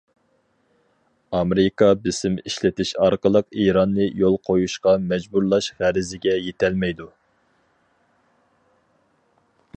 [1.39, 7.11] ئامېرىكا بېسىم ئىشلىتىش ئارقىلىق ئىراننى يول قويۇشقا مەجبۇرلاش غەرىزىگە يېتەلمەيدۇ.